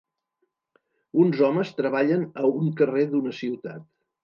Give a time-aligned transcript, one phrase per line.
[1.25, 3.89] Uns homes treballen a un carrer d'una ciutat.